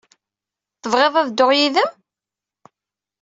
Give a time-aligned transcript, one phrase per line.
[0.81, 1.91] Tebɣid ad dduɣ yid-m?